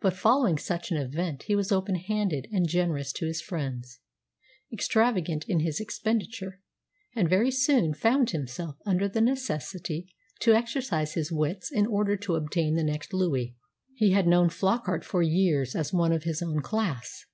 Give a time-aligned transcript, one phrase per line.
[0.00, 4.00] But following such an event he was open handed and generous to his friends,
[4.72, 6.60] extravagant in his expenditure;
[7.14, 12.34] and very soon found himself under the necessity to exercise his wits in order to
[12.34, 13.54] obtain the next louis.
[13.94, 17.24] He had known Flockart for years as one of his own class.